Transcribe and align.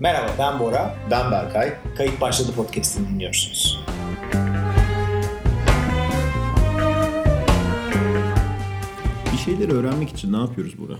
Merhaba 0.00 0.30
ben 0.38 0.60
Bora. 0.60 0.94
Ben 1.10 1.30
Berkay. 1.30 1.72
Kayıt 1.96 2.20
Başladı 2.20 2.52
podcast'ini 2.56 3.08
dinliyorsunuz. 3.08 3.80
Bir 9.32 9.38
şeyleri 9.38 9.72
öğrenmek 9.72 10.08
için 10.08 10.32
ne 10.32 10.36
yapıyoruz 10.36 10.78
Bora? 10.78 10.98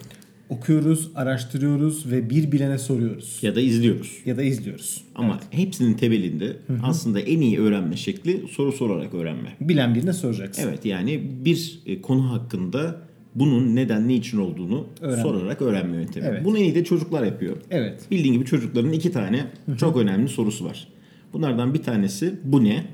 Okuyoruz, 0.49 1.11
araştırıyoruz 1.15 2.11
ve 2.13 2.31
bir 2.31 2.53
bilene 2.53 2.79
soruyoruz. 2.79 3.39
Ya 3.43 3.55
da 3.57 3.61
izliyoruz. 3.61 4.19
Ya 4.25 4.37
da 4.37 4.43
izliyoruz. 4.43 5.05
Ama 5.15 5.41
hepsinin 5.51 5.95
temelinde 5.95 6.57
aslında 6.83 7.21
en 7.21 7.41
iyi 7.41 7.61
öğrenme 7.61 7.97
şekli 7.97 8.49
soru 8.49 8.73
sorarak 8.73 9.15
öğrenme. 9.15 9.57
Bilen 9.61 9.95
birine 9.95 10.13
soracaksın. 10.13 10.63
Evet 10.69 10.85
yani 10.85 11.45
bir 11.45 11.81
e, 11.87 12.03
konu 12.03 12.33
hakkında 12.33 13.10
bunun 13.35 13.77
neden 13.77 14.09
ne 14.09 14.15
için 14.15 14.39
olduğunu 14.39 14.87
Öğrenme. 15.01 15.23
sorarak 15.23 15.63
öğrenme 15.63 15.97
yöntemi. 15.97 16.27
Evet. 16.27 16.45
Bunu 16.45 16.59
en 16.59 16.63
iyi 16.63 16.75
de 16.75 16.85
çocuklar 16.85 17.23
yapıyor. 17.25 17.57
Evet. 17.71 18.01
Bildiğin 18.11 18.35
gibi 18.35 18.45
çocukların 18.45 18.93
iki 18.93 19.13
tane 19.13 19.47
çok 19.79 19.97
önemli 19.97 20.29
sorusu 20.29 20.65
var. 20.65 20.89
Bunlardan 21.33 21.75
bir 21.75 21.83
tanesi 21.83 22.35
bu 22.45 22.65
ne? 22.65 22.85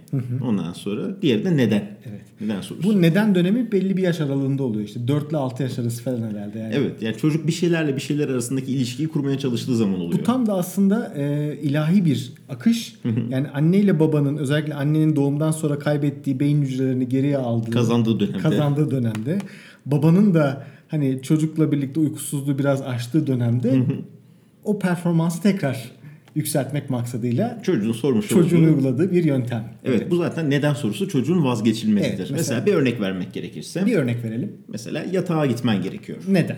Ondan 0.44 0.72
sonra 0.72 1.22
diğeri 1.22 1.44
de 1.44 1.56
neden? 1.56 1.96
Evet. 2.08 2.20
Neden 2.40 2.60
sorusu. 2.60 2.88
Bu 2.88 3.02
neden 3.02 3.34
dönemi 3.34 3.72
belli 3.72 3.96
bir 3.96 4.02
yaş 4.02 4.20
aralığında 4.20 4.62
oluyor 4.62 4.84
işte. 4.84 5.08
4 5.08 5.30
ile 5.30 5.36
6 5.36 5.62
yaş 5.62 5.78
arası 5.78 6.02
falan 6.02 6.22
herhalde 6.22 6.58
yani. 6.58 6.74
Evet 6.74 7.02
yani 7.02 7.16
çocuk 7.16 7.46
bir 7.46 7.52
şeylerle 7.52 7.96
bir 7.96 8.00
şeyler 8.00 8.28
arasındaki 8.28 8.72
ilişkiyi 8.72 9.08
kurmaya 9.08 9.38
çalıştığı 9.38 9.76
zaman 9.76 10.00
oluyor. 10.00 10.18
Bu 10.20 10.22
tam 10.24 10.46
da 10.46 10.54
aslında 10.54 11.14
e, 11.16 11.56
ilahi 11.62 12.04
bir 12.04 12.32
akış. 12.48 12.94
yani 13.30 13.48
anne 13.48 13.78
ile 13.78 14.00
babanın 14.00 14.36
özellikle 14.36 14.74
annenin 14.74 15.16
doğumdan 15.16 15.50
sonra 15.50 15.78
kaybettiği 15.78 16.40
beyin 16.40 16.62
hücrelerini 16.62 17.08
geriye 17.08 17.38
aldığı 17.38 17.70
Kazandığı 17.70 18.20
dönemde. 18.20 18.38
kazandığı 18.38 18.90
dönemde 18.90 19.38
babanın 19.86 20.34
da 20.34 20.66
hani 20.88 21.22
çocukla 21.22 21.72
birlikte 21.72 22.00
uykusuzluğu 22.00 22.58
biraz 22.58 22.82
aştığı 22.82 23.26
dönemde 23.26 23.82
o 24.64 24.78
performansı 24.78 25.42
tekrar 25.42 25.90
yükseltmek 26.36 26.90
maksadıyla 26.90 27.62
Çocuğun 27.62 27.92
sormuş 27.92 28.28
çocuğun 28.28 28.56
olduğu- 28.58 28.66
uyguladığı 28.66 29.12
bir 29.12 29.24
yöntem. 29.24 29.64
Evet 29.84 30.10
bu 30.10 30.16
zaten 30.16 30.50
neden 30.50 30.74
sorusu 30.74 31.08
çocuğun 31.08 31.44
vazgeçilmezidir. 31.44 32.08
Evet, 32.08 32.18
mesela, 32.20 32.36
mesela- 32.36 32.66
bir 32.66 32.74
örnek 32.74 33.00
vermek 33.00 33.32
gerekirse. 33.32 33.86
Bir 33.86 33.96
örnek 33.96 34.24
verelim. 34.24 34.52
Mesela 34.68 35.04
yatağa 35.12 35.46
gitmen 35.46 35.82
gerekiyor. 35.82 36.18
Neden? 36.28 36.56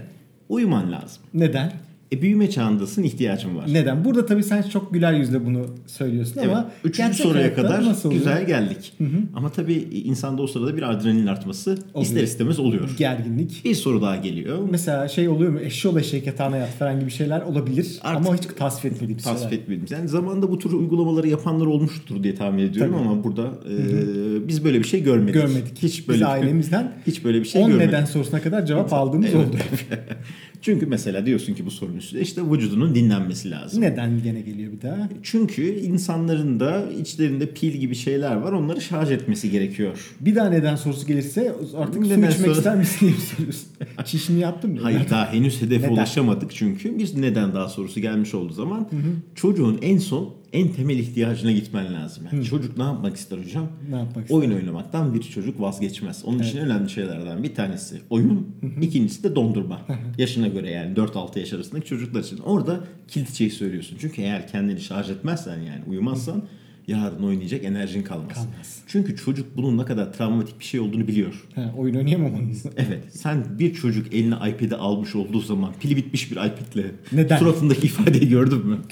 Uyuman 0.49 0.93
lazım. 0.93 1.23
Neden? 1.35 1.73
E 2.13 2.23
büyüme 2.23 2.51
çağındasın 2.51 3.03
ihtiyacın 3.03 3.57
var. 3.57 3.65
Neden? 3.73 4.05
Burada 4.05 4.27
tabii 4.27 4.43
sen 4.43 4.63
çok 4.63 4.95
güler 4.95 5.13
yüzle 5.13 5.47
bunu 5.47 5.67
söylüyorsun 5.87 6.35
Evet. 6.39 6.51
ama 6.51 6.71
Üçüncü 6.85 7.15
soruya 7.23 7.55
kadar 7.55 7.85
nasıl 7.85 8.09
oluyor? 8.09 8.21
güzel 8.25 8.47
geldik. 8.47 8.93
Ama 9.35 9.53
tabii 9.53 9.75
insanda 10.05 10.43
o 10.43 10.47
sırada 10.47 10.77
bir 10.77 10.91
adrenalin 10.91 11.27
artması 11.27 11.71
Oluyor. 11.71 12.03
ister 12.09 12.23
istemez 12.23 12.59
oluyor. 12.59 12.89
Gerginlik. 12.99 13.65
Bir 13.65 13.75
soru 13.75 14.03
daha 14.03 14.17
geliyor. 14.17 14.59
Mesela 14.71 15.09
şey 15.09 15.29
oluyor 15.29 15.53
mu? 15.53 15.61
Eşyol 15.61 15.97
eşek 15.97 16.27
yatağına 16.27 16.57
yat 16.57 16.69
falan 16.79 17.01
gibi 17.01 17.11
şeyler 17.11 17.41
olabilir. 17.41 17.99
Artık 18.03 18.27
ama 18.27 18.37
hiç 18.37 18.43
tasvip 18.59 18.93
etmediğim 18.93 19.21
şeyler. 19.21 19.39
Tasvip 19.39 19.53
etmediğimiz. 19.53 19.91
Yani 19.91 20.09
zamanında 20.09 20.51
bu 20.51 20.59
tür 20.59 20.73
uygulamaları 20.73 21.29
yapanlar 21.29 21.67
olmuştur 21.67 22.23
diye 22.23 22.35
tahmin 22.35 22.63
ediyorum 22.63 22.95
Tabii. 22.99 23.09
ama 23.09 23.25
burada 23.25 23.43
e, 23.45 24.49
biz 24.49 24.65
böyle 24.65 24.79
bir 24.79 24.85
şey 24.87 25.03
görmedik. 25.03 25.35
Görmedik. 25.35 25.83
Hiç 25.83 26.09
böyle 26.09 26.21
Biz 26.21 26.27
bir- 26.27 26.33
ailemizden 26.33 26.93
hiç 27.07 27.25
böyle 27.25 27.41
bir 27.41 27.45
şey 27.45 27.63
10 27.63 27.69
görmedik. 27.71 27.89
neden 27.93 28.05
sorusuna 28.05 28.41
kadar 28.43 28.67
cevap 28.67 28.93
aldığımız 28.93 29.27
Evet. 29.35 29.37
oldu. 29.49 29.57
Çünkü 30.63 30.87
mesela 30.87 31.27
diyorsun 31.27 31.55
ki 31.55 31.67
bu 31.67 31.71
sorunun 31.71 31.97
üstünde 31.97 32.23
işte 32.23 32.43
vücudunun 32.51 32.95
dinlenmesi 32.95 33.51
lazım. 33.51 33.81
neden 33.81 34.23
gene 34.23 34.41
geliyor 34.41 34.73
bir 34.73 34.83
daha? 34.83 35.09
Çünkü 35.23 35.63
insanların 35.81 36.61
da 36.61 36.83
içlerinde 37.01 37.47
pil 37.53 37.73
gibi 37.73 37.95
şeyler 37.95 38.37
var. 38.37 38.53
Onları 38.53 38.81
şarj 38.81 39.11
etmesi 39.11 39.51
gerekiyor. 39.51 40.15
Bir 40.21 40.35
daha 40.35 40.49
neden 40.51 40.77
sorusu 40.77 41.07
gelirse 41.07 41.55
artık 41.77 41.95
su 42.07 42.11
Neden 42.11 42.31
içmek 42.31 42.47
soru- 42.47 42.53
ister 42.59 42.77
misin 42.77 43.07
diye 43.07 43.19
soruyorsun. 43.37 43.69
Çişini 44.05 44.41
yaptın 44.41 44.71
mı? 44.73 44.79
Hayır 44.83 45.11
daha 45.11 45.33
henüz 45.33 45.63
hedefe 45.63 45.83
Neden? 45.87 45.93
ulaşamadık 45.95 46.51
çünkü. 46.55 46.99
Bir 46.99 47.23
neden 47.23 47.55
daha 47.55 47.69
sorusu 47.69 48.01
gelmiş 48.01 48.35
olduğu 48.35 48.53
zaman 48.53 48.89
çocuğun 49.35 49.79
en 49.83 49.99
son 49.99 50.35
en 50.53 50.73
temel 50.73 50.99
ihtiyacına 50.99 51.53
gitmen 51.53 51.95
lazım. 51.95 52.25
Yani 52.33 52.45
çocuk 52.45 52.77
ne 52.79 52.83
yapmak 52.83 53.17
ister 53.17 53.39
hocam? 53.39 53.69
Ne 53.91 53.97
yapmak 53.97 54.25
ister? 54.25 54.37
Oyun 54.37 54.51
oynamaktan 54.51 55.15
bir 55.15 55.23
çocuk 55.23 55.61
vazgeçmez. 55.61 56.25
Onun 56.25 56.39
için 56.39 56.59
önemli 56.59 56.91
şeylerden 56.91 57.43
bir 57.43 57.55
tanesi 57.55 58.01
oyun, 58.11 58.57
ikincisi 58.83 59.23
de 59.25 59.35
dondurma. 59.35 59.81
Yaşına 60.19 60.49
göre 60.49 60.71
yani 60.71 60.95
4-6 60.97 61.39
yaş 61.39 61.53
arasındaki 61.53 61.87
çocuklar 61.87 62.21
için. 62.21 62.39
Orada 62.39 62.81
kilit 63.09 63.35
şeyi 63.35 63.51
söylüyorsun. 63.51 63.97
Çünkü 64.01 64.23
eğer 64.23 64.49
kendini 64.49 64.81
şarj 64.81 65.11
etmezsen 65.11 65.59
yani 65.61 65.83
uyumazsan 65.89 66.43
yarın 66.87 67.23
oynayacak 67.23 67.65
enerjin 67.65 68.03
kalmaz. 68.03 68.35
Kalmaz. 68.35 68.83
Çünkü 68.87 69.17
çocuk 69.17 69.57
bunun 69.57 69.79
ne 69.79 69.85
kadar 69.85 70.13
travmatik 70.13 70.61
bir 70.61 70.65
şey 70.65 70.81
olduğunu 70.81 71.09
biliyor. 71.09 71.47
Ha, 71.55 71.75
oyun 71.77 71.95
oynayamamanız. 71.95 72.67
Evet. 72.77 73.05
Sen 73.11 73.45
bir 73.59 73.75
çocuk 73.75 74.15
eline 74.15 74.35
iPad'i 74.35 74.77
almış 74.77 75.15
olduğu 75.15 75.41
zaman 75.41 75.73
pili 75.81 75.97
bitmiş 75.97 76.31
bir 76.31 76.37
iPad'le 76.37 76.85
Neden? 77.13 77.39
suratındaki 77.39 77.87
ifadeyi 77.87 78.29
gördün 78.29 78.67
mü? 78.67 78.79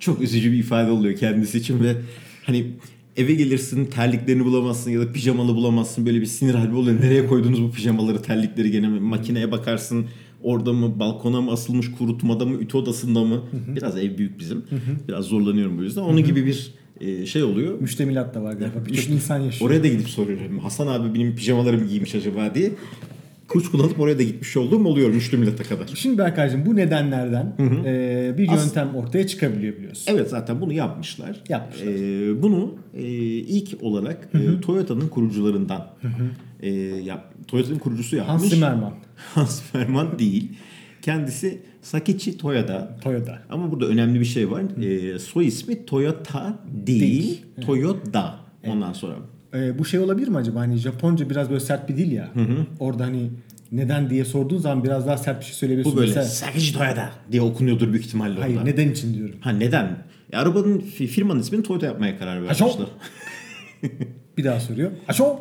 Çok 0.00 0.20
üzücü 0.20 0.52
bir 0.52 0.58
ifade 0.58 0.90
oluyor 0.90 1.16
kendisi 1.16 1.58
için 1.58 1.84
ve 1.84 1.96
hani 2.42 2.66
eve 3.16 3.34
gelirsin 3.34 3.86
terliklerini 3.86 4.44
bulamazsın 4.44 4.90
ya 4.90 5.00
da 5.00 5.12
pijamalı 5.12 5.54
bulamazsın 5.54 6.06
böyle 6.06 6.20
bir 6.20 6.26
sinir 6.26 6.54
hali 6.54 6.74
oluyor. 6.74 7.00
Nereye 7.00 7.26
koydunuz 7.26 7.62
bu 7.62 7.70
pijamaları 7.70 8.22
terlikleri 8.22 8.70
gene? 8.70 8.88
Makineye 8.88 9.52
bakarsın 9.52 10.06
orada 10.42 10.72
mı 10.72 10.98
balkona 11.00 11.40
mı 11.40 11.52
asılmış 11.52 11.90
kurutmada 11.90 12.46
mı 12.46 12.60
ütü 12.60 12.76
odasında 12.76 13.24
mı? 13.24 13.42
Biraz 13.76 13.96
ev 13.98 14.18
büyük 14.18 14.38
bizim. 14.38 14.64
Biraz 15.08 15.24
zorlanıyorum 15.24 15.78
bu 15.78 15.82
yüzden. 15.82 16.02
Onun 16.02 16.24
gibi 16.24 16.46
bir 16.46 16.74
e, 17.00 17.26
şey 17.26 17.42
oluyor. 17.42 17.80
Müştemilat 17.80 18.34
da 18.34 18.42
var 18.42 18.52
galiba. 18.52 18.86
Birçok 18.86 19.08
insan 19.08 19.38
yaşıyor. 19.38 19.70
Oraya 19.70 19.82
da 19.82 19.88
gidip 19.88 20.08
soruyorum. 20.08 20.58
Hasan 20.58 20.86
abi 20.86 21.14
benim 21.14 21.36
pijamalarımı 21.36 21.84
giymiş 21.86 22.14
acaba 22.14 22.54
diye. 22.54 22.72
Kuş 23.48 23.70
kullanıp 23.70 24.00
oraya 24.00 24.18
da 24.18 24.22
gitmiş 24.22 24.56
olduğum 24.56 24.84
oluyor 24.86 25.10
müştemilata 25.10 25.64
kadar. 25.64 25.86
Şimdi 25.94 26.18
Berkaycığım 26.18 26.66
bu 26.66 26.76
nedenlerden 26.76 27.52
e, 27.84 28.34
bir 28.38 28.48
As- 28.48 28.64
yöntem 28.66 28.94
ortaya 28.96 29.26
çıkabiliyor 29.26 29.76
biliyorsun. 29.76 30.12
Evet 30.14 30.30
zaten 30.30 30.60
bunu 30.60 30.72
yapmışlar. 30.72 31.40
Yapmışlar. 31.48 31.86
Ee, 31.86 32.42
bunu 32.42 32.74
e, 32.94 33.02
ilk 33.38 33.82
olarak 33.82 34.28
e, 34.34 34.60
Toyota'nın 34.60 35.08
kurucularından 35.08 35.86
e, 36.60 36.70
yap, 36.80 37.34
Toyota'nın 37.48 37.78
kurucusu 37.78 38.16
yapmış. 38.16 38.42
Hans 38.42 38.50
Zimmerman. 38.52 38.92
Hans 39.34 39.62
Zimmerman 39.62 40.18
değil. 40.18 40.48
Kendisi 41.02 41.62
Sakichi 41.82 42.38
Toyota. 42.38 42.96
Toyota. 43.02 43.38
Ama 43.50 43.70
burada 43.72 43.86
önemli 43.86 44.20
bir 44.20 44.24
şey 44.24 44.50
var. 44.50 44.62
E, 45.14 45.18
soy 45.18 45.46
ismi 45.46 45.86
Toyota 45.86 46.58
değil, 46.86 47.00
Değil. 47.00 47.44
Toyota. 47.60 48.44
Ondan 48.66 48.92
sonra 48.92 49.14
E, 49.54 49.78
bu 49.78 49.84
şey 49.84 50.00
olabilir 50.00 50.28
mi 50.28 50.36
acaba? 50.36 50.60
Hani 50.60 50.76
Japonca 50.76 51.30
biraz 51.30 51.50
böyle 51.50 51.60
sert 51.60 51.88
bir 51.88 51.96
dil 51.96 52.12
ya. 52.12 52.28
Orada 52.80 53.04
hani 53.04 53.30
neden 53.72 54.10
diye 54.10 54.24
sorduğun 54.24 54.58
zaman 54.58 54.84
biraz 54.84 55.06
daha 55.06 55.16
sert 55.18 55.40
bir 55.40 55.44
şey 55.44 55.54
söyleyebiliyorsun. 55.54 55.92
bu 55.96 56.00
böyle 56.00 56.10
Mesela- 56.10 56.26
Sakichi 56.26 56.74
Toyota 56.74 57.10
diye 57.32 57.42
okunuyordur 57.42 57.92
büyük 57.92 58.06
ihtimalle 58.06 58.40
Hayır 58.40 58.56
orada. 58.56 58.64
neden 58.64 58.88
için 58.90 59.14
diyorum. 59.14 59.36
Ha 59.40 59.50
neden? 59.50 59.96
E, 60.32 60.36
arabanın 60.36 60.78
fi- 60.80 61.06
firmanın 61.06 61.40
ismini 61.40 61.62
Toyota 61.62 61.86
yapmaya 61.86 62.18
karar 62.18 62.46
Haşo. 62.46 62.64
vermişler. 62.64 62.86
Bir 64.38 64.44
daha 64.44 64.60
soruyor. 64.60 64.90
Aşo. 65.08 65.38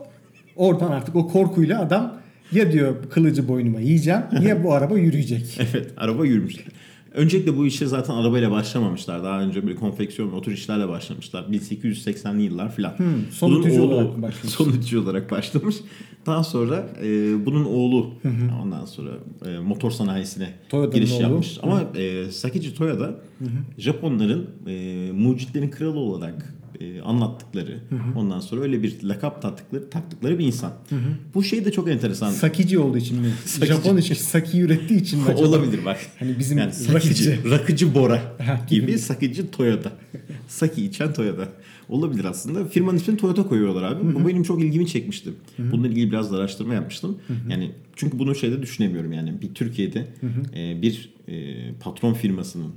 Oradan 0.56 0.92
artık 0.92 1.16
o 1.16 1.28
korkuyla 1.28 1.82
adam 1.82 2.18
ya 2.52 2.72
diyor 2.72 2.96
kılıcı 3.10 3.48
boynuma 3.48 3.80
yiyeceğim 3.80 4.22
ya 4.42 4.64
bu 4.64 4.74
araba 4.74 4.98
yürüyecek. 4.98 5.60
evet 5.74 5.92
araba 5.98 6.26
yürümüş. 6.26 6.56
Öncelikle 7.14 7.58
bu 7.58 7.66
işe 7.66 7.86
zaten 7.88 8.14
arabayla 8.14 8.52
başlamamışlar. 8.52 9.24
Daha 9.24 9.42
önce 9.42 9.64
böyle 9.64 9.76
konfeksiyon 9.76 10.30
motor 10.32 10.52
işlerle 10.52 10.88
başlamışlar. 10.88 11.44
1880'li 11.44 12.42
yıllar 12.44 12.76
filan. 12.76 12.94
Bunun 13.42 13.64
oğlu- 13.70 13.94
olarak 13.94 14.22
başlamış. 14.22 14.54
Sonutucu 14.56 15.02
olarak 15.04 15.32
başlamış. 15.32 15.76
Daha 16.26 16.44
sonra 16.44 16.90
e, 17.04 17.06
bunun 17.46 17.66
oğlu 17.66 18.10
ondan 18.64 18.86
sonra 18.86 19.10
e, 19.46 19.58
motor 19.60 19.92
sanayisine 19.92 20.50
Toyota'nın 20.70 20.96
giriş 20.96 21.14
oğlu. 21.14 21.22
yapmış. 21.22 21.58
Ama 21.64 21.82
e, 21.98 22.32
Sakichi 22.32 22.76
Toyota 22.76 23.16
Japonların 23.78 24.50
e, 24.68 25.12
mucitlerin 25.12 25.70
kralı 25.70 26.00
olarak 26.00 26.54
e, 26.80 27.02
anlattıkları 27.02 27.80
ondan 28.16 28.40
sonra 28.40 28.62
öyle 28.62 28.84
bir 28.84 29.04
lakap 29.04 29.42
taktıkları, 29.42 29.90
taktıkları 29.90 30.40
bir 30.40 30.46
insan. 30.46 30.74
Bu 31.34 31.44
şey 31.44 31.66
de 31.66 31.72
çok 31.72 31.90
enteresan. 31.90 32.32
Sakici 32.32 32.80
olduğu 32.80 32.98
için 32.98 33.20
mi? 33.22 33.28
Sakici. 33.46 33.74
Japon 33.74 33.98
için 33.98 34.16
saki 34.16 34.62
ürettiği 34.62 35.02
için 35.02 35.20
mi 35.20 35.26
acaba? 35.30 35.48
Olabilir 35.48 35.86
bak. 35.86 35.98
Hani 36.20 36.40
bizim 36.40 36.58
yani 36.58 36.74
sakici, 36.74 37.32
rakıcı. 37.32 37.52
rakıcı 37.52 37.96
Bora 37.96 38.22
gibi 38.70 38.98
sakici 39.00 39.52
Toyota. 39.52 39.92
Saki 40.48 40.86
içen 40.86 41.14
Toyota. 41.14 41.48
Olabilir 41.90 42.26
aslında. 42.26 42.66
Firmanın 42.66 42.98
ismini 42.98 43.18
Toyota 43.18 43.44
koyuyorlar 43.48 43.84
abi. 43.84 44.16
Bu 44.16 44.28
benim 44.28 44.44
çok 44.44 44.62
ilgimi 44.64 44.88
çekmişti. 44.88 45.30
Bununla 45.60 45.88
ilgili 45.88 46.12
biraz 46.12 46.32
da 46.32 46.38
araştırma 46.38 46.74
yapmıştım. 46.74 47.18
Yani 47.50 47.72
çünkü 47.96 48.20
bunu 48.20 48.36
şeyde 48.36 48.62
düşünemiyorum 48.62 49.12
yani 49.14 49.42
bir 49.42 49.54
Türkiye'de 49.54 50.08
e, 50.56 50.82
bir 50.82 51.10
e, 51.28 51.56
patron 51.80 52.14
firmasının 52.14 52.72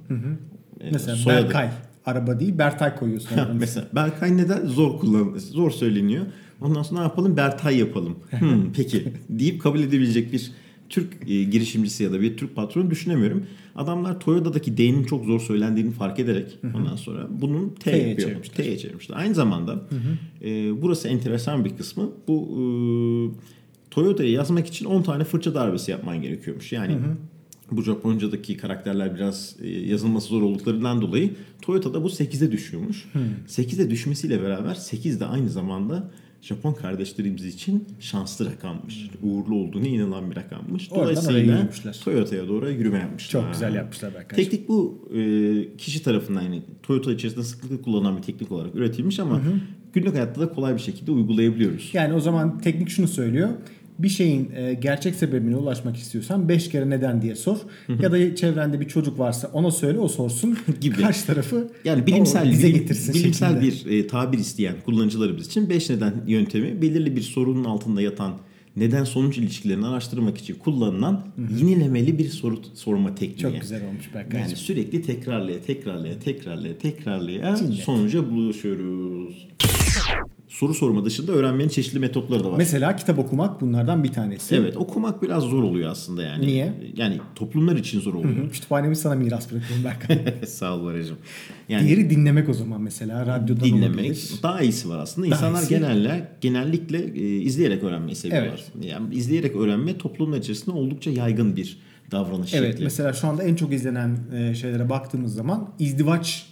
e, 0.80 0.90
Mesela 0.92 1.16
soyadı- 1.16 1.44
Berkay. 1.46 1.70
Araba 2.06 2.40
değil 2.40 2.58
Bertay 2.58 2.96
koyuyorsun. 2.96 3.34
arabanın 3.34 3.56
Mesela 3.56 3.88
Berkay 3.94 4.36
neden 4.36 4.66
zor 4.66 4.98
kullan 4.98 5.34
zor 5.38 5.70
söyleniyor. 5.70 6.26
Ondan 6.60 6.82
sonra 6.82 7.00
ne 7.00 7.06
yapalım? 7.06 7.36
Bertay 7.36 7.78
yapalım. 7.78 8.16
Hmm, 8.38 8.72
peki 8.72 9.12
deyip 9.28 9.62
kabul 9.62 9.80
edebilecek 9.80 10.32
bir 10.32 10.52
Türk 10.88 11.30
e, 11.30 11.44
girişimcisi 11.44 12.04
ya 12.04 12.12
da 12.12 12.20
bir 12.20 12.36
Türk 12.36 12.56
patronu 12.56 12.90
düşünemiyorum. 12.90 13.46
Adamlar 13.76 14.20
Toyota'daki 14.20 14.76
D'nin 14.76 15.04
çok 15.04 15.24
zor 15.24 15.40
söylendiğini 15.40 15.90
fark 15.90 16.18
ederek 16.18 16.58
ondan 16.74 16.96
sonra 16.96 17.26
bunun 17.30 17.68
T 17.68 17.90
T'ye 17.90 18.08
yapıyor. 18.08 18.28
çevirmişler. 18.28 18.56
T'ye 18.56 18.78
çevirmişler. 18.78 19.16
Aynı 19.16 19.34
zamanda 19.34 19.80
e, 20.44 20.82
burası 20.82 21.08
enteresan 21.08 21.64
bir 21.64 21.76
kısmı. 21.76 22.10
Bu 22.28 22.48
e, 22.52 22.62
Toyota'ya 23.90 24.30
yazmak 24.30 24.66
için 24.66 24.86
10 24.86 25.02
tane 25.02 25.24
fırça 25.24 25.54
darbesi 25.54 25.90
yapman 25.90 26.22
gerekiyormuş. 26.22 26.72
Yani 26.72 26.98
bu 27.70 27.82
Japonca'daki 27.82 28.56
karakterler 28.56 29.14
biraz 29.14 29.56
e, 29.62 29.68
yazılması 29.68 30.28
zor 30.28 30.42
olduklarından 30.42 31.02
dolayı 31.02 31.30
Toyota'da 31.62 32.02
bu 32.02 32.08
8'e 32.08 32.52
düşüyormuş. 32.52 33.04
8'e 33.48 33.90
düşmesiyle 33.90 34.42
beraber 34.42 34.74
8 34.74 35.20
de 35.20 35.26
aynı 35.26 35.50
zamanda 35.50 36.10
Japon 36.42 36.72
kardeşlerimiz 36.72 37.44
için 37.44 37.84
şanslı 38.00 38.46
rakammış. 38.46 39.10
Uğurlu 39.22 39.54
olduğunu 39.54 39.86
inanılan 39.86 40.30
bir 40.30 40.36
rakammış. 40.36 40.90
Dolayısıyla. 40.90 41.68
Toyota'ya 42.04 42.48
doğru 42.48 42.70
yürüme 42.70 42.98
yapmışlar. 42.98 43.42
Çok 43.42 43.52
güzel 43.52 43.74
yapmışlar 43.74 44.08
arkadaşlar. 44.08 44.36
Teknik 44.36 44.68
bu 44.68 45.08
e, 45.14 45.76
kişi 45.76 46.02
tarafından 46.02 46.42
yani 46.42 46.62
Toyota 46.82 47.12
içerisinde 47.12 47.44
sıklıkla 47.44 47.82
kullanılan 47.82 48.16
bir 48.16 48.22
teknik 48.22 48.52
olarak 48.52 48.74
üretilmiş 48.74 49.20
ama 49.20 49.42
günlük 49.92 50.14
hayatta 50.14 50.40
da 50.40 50.48
kolay 50.48 50.74
bir 50.74 50.80
şekilde 50.80 51.10
uygulayabiliyoruz. 51.10 51.90
Yani 51.92 52.14
o 52.14 52.20
zaman 52.20 52.58
teknik 52.58 52.88
şunu 52.88 53.08
söylüyor. 53.08 53.50
Bir 53.98 54.08
şeyin 54.08 54.50
e, 54.56 54.74
gerçek 54.74 55.14
sebebine 55.14 55.56
ulaşmak 55.56 55.96
istiyorsan 55.96 56.48
5 56.48 56.68
kere 56.70 56.90
neden 56.90 57.22
diye 57.22 57.34
sor. 57.34 57.56
Ya 58.02 58.12
da 58.12 58.36
çevrende 58.36 58.80
bir 58.80 58.88
çocuk 58.88 59.18
varsa 59.18 59.50
ona 59.52 59.70
söyle 59.70 59.98
o 59.98 60.08
sorsun. 60.08 60.58
Gibi. 60.80 60.96
Karşı 60.96 61.26
tarafı 61.26 61.68
Yani 61.84 62.06
bilimsel 62.06 62.50
bize 62.50 62.68
bilim- 62.68 62.78
getirsin 62.80 63.14
bilimsel 63.14 63.60
şeklinde. 63.62 63.90
bir 63.90 63.98
e, 64.04 64.06
tabir 64.06 64.38
isteyen 64.38 64.74
kullanıcılarımız 64.84 65.46
için 65.46 65.70
5 65.70 65.90
neden 65.90 66.14
yöntemi 66.26 66.82
belirli 66.82 67.16
bir 67.16 67.22
sorunun 67.22 67.64
altında 67.64 68.02
yatan 68.02 68.32
neden 68.76 69.04
sonuç 69.04 69.38
ilişkilerini 69.38 69.86
araştırmak 69.86 70.38
için 70.38 70.54
kullanılan 70.54 71.26
yenilemeli 71.58 72.18
bir 72.18 72.28
soru 72.28 72.58
sorma 72.74 73.14
tekniği. 73.14 73.38
Çok 73.52 73.60
güzel 73.60 73.88
olmuş 73.88 74.14
Berkay'cığım. 74.14 74.40
Yani 74.40 74.56
sürekli 74.56 75.02
tekrarlaya, 75.02 75.60
tekrarlaya, 75.62 76.18
tekrarlaya, 76.18 76.78
tekrarlaya 76.78 77.56
Cinnet. 77.56 77.74
sonuca 77.74 78.30
bulaşıyoruz. 78.30 79.48
Soru 80.48 80.74
sorma 80.74 81.04
dışında 81.04 81.32
öğrenmenin 81.32 81.68
çeşitli 81.68 81.98
metotları 81.98 82.44
da 82.44 82.52
var. 82.52 82.56
Mesela 82.58 82.96
kitap 82.96 83.18
okumak 83.18 83.60
bunlardan 83.60 84.04
bir 84.04 84.08
tanesi. 84.12 84.54
Evet 84.54 84.76
okumak 84.76 85.22
biraz 85.22 85.42
zor 85.42 85.62
oluyor 85.62 85.90
aslında 85.90 86.22
yani. 86.22 86.46
Niye? 86.46 86.72
Yani 86.96 87.20
toplumlar 87.34 87.76
için 87.76 88.00
zor 88.00 88.14
oluyor. 88.14 88.50
Kütüphanemi 88.52 88.96
sana 88.96 89.14
miras 89.14 89.52
bırakıyorum 89.52 89.84
Berkay. 89.84 90.18
Sağ 90.46 90.76
ol 90.76 90.84
Baracığım. 90.84 91.16
Yani 91.68 91.86
Diğeri 91.86 92.10
dinlemek 92.10 92.48
o 92.48 92.54
zaman 92.54 92.80
mesela. 92.82 93.26
Radyodan 93.26 93.64
dinlemek 93.64 93.94
olabilir. 94.00 94.30
daha 94.42 94.60
iyisi 94.60 94.88
var 94.88 94.98
aslında. 94.98 95.30
Daha 95.30 95.36
İnsanlar 95.38 95.58
iyisi. 95.60 95.68
genelde 95.68 96.28
genellikle 96.40 96.98
e, 97.04 97.36
izleyerek 97.40 97.82
öğrenmeyi 97.82 98.16
seviyorlar. 98.16 98.64
Yani 98.82 99.14
izleyerek 99.14 99.56
öğrenme 99.56 99.98
toplumlar 99.98 100.38
içerisinde 100.38 100.70
oldukça 100.76 101.10
yaygın 101.10 101.56
bir 101.56 101.78
davranış 102.10 102.54
Evet 102.54 102.72
şekli. 102.72 102.84
mesela 102.84 103.12
şu 103.12 103.28
anda 103.28 103.42
en 103.42 103.54
çok 103.54 103.72
izlenen 103.72 104.18
e, 104.34 104.54
şeylere 104.54 104.88
baktığımız 104.90 105.34
zaman 105.34 105.68
izdivaç. 105.78 106.46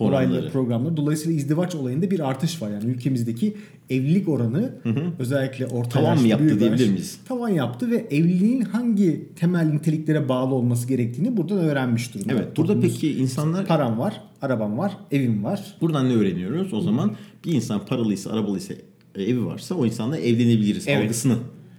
Olayları, 0.00 0.50
programları. 0.50 0.96
Dolayısıyla 0.96 1.38
izdivaç 1.38 1.74
olayında 1.74 2.10
bir 2.10 2.28
artış 2.28 2.62
var. 2.62 2.70
Yani 2.70 2.84
ülkemizdeki 2.84 3.56
evlilik 3.90 4.28
oranı 4.28 4.74
özellikle 5.18 5.66
orta 5.66 5.88
Tavan 5.90 6.10
mı 6.10 6.14
yaşlı, 6.16 6.28
yaptı 6.28 6.46
büyük 6.46 6.60
diyebilir 6.60 6.88
miyiz? 6.88 7.20
Tavan 7.28 7.48
yaptı 7.48 7.90
ve 7.90 8.06
evliliğin 8.10 8.60
hangi 8.60 9.28
temel 9.36 9.64
niteliklere 9.66 10.28
bağlı 10.28 10.54
olması 10.54 10.88
gerektiğini 10.88 11.36
buradan 11.36 11.58
öğrenmiş 11.58 12.14
durumda. 12.14 12.32
Evet. 12.32 12.56
Burada 12.56 12.80
peki 12.80 13.18
insanlar 13.18 13.66
param 13.66 13.98
var, 13.98 14.20
arabam 14.42 14.78
var, 14.78 14.96
evim 15.10 15.44
var. 15.44 15.76
buradan 15.80 16.08
ne 16.08 16.14
öğreniyoruz? 16.14 16.74
O 16.74 16.80
zaman 16.80 17.12
bir 17.44 17.52
insan 17.52 17.86
paralıysa, 17.86 18.30
arabalıysa, 18.30 18.74
evi 19.16 19.46
varsa 19.46 19.74
o 19.74 19.86
insanla 19.86 20.18
evlenebiliriz 20.18 20.88
Evet. 20.88 21.04
algısını. 21.04 21.36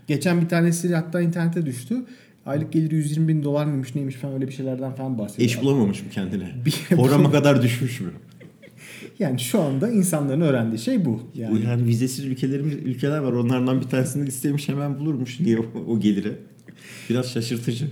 Geçen 0.08 0.42
bir 0.42 0.50
tanesi 0.50 0.96
hatta 0.96 1.22
internete 1.22 1.66
düştü. 1.66 1.96
Aylık 2.46 2.72
geliri 2.74 2.96
120 2.96 3.28
bin 3.28 3.44
dolar 3.44 3.66
mıymış 3.66 3.96
neymiş 3.96 4.16
falan 4.16 4.34
öyle 4.36 4.48
bir 4.48 4.52
şeylerden 4.54 4.94
falan 4.96 5.18
bahsediyor. 5.18 5.50
Eş 5.50 5.62
bulamamış 5.62 6.02
mı 6.04 6.10
kendine? 6.12 6.52
Bir- 6.66 6.96
Programa 6.96 7.32
kadar 7.32 7.62
düşmüş 7.64 8.00
mü? 8.02 8.10
Yani 9.20 9.40
şu 9.40 9.62
anda 9.62 9.90
insanların 9.90 10.42
öğrendiği 10.42 10.80
şey 10.80 11.06
bu. 11.06 11.10
Bu 11.10 11.22
Yani 11.36 11.66
yani 11.66 11.86
vizesiz 11.86 12.26
ülkelerimiz 12.26 12.74
ülkeler 12.76 13.18
var. 13.20 13.32
Onlardan 13.34 13.82
bir 13.82 13.86
tanesini 13.86 14.28
istemiş 14.28 14.70
hemen 14.70 15.00
bulurmuş 15.00 15.40
diye 15.40 15.60
o, 15.60 15.66
o 15.88 16.00
geliri. 16.00 16.36
Biraz 17.10 17.32
şaşırtıcı. 17.32 17.88